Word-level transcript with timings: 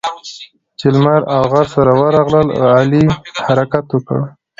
چې 0.79 0.87
لمر 0.95 1.21
او 1.33 1.41
غر 1.51 1.65
سره 1.75 1.91
ورغلل؛ 2.01 2.47
علي 2.75 3.03
حرکت 3.45 3.85
وکړ. 3.91 4.19